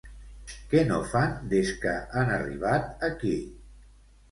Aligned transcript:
Què 0.71 0.81
no 0.87 0.97
fan 1.11 1.35
des 1.51 1.75
que 1.85 1.95
han 2.23 2.33
arribat 2.39 3.07
aquí? 3.11 3.37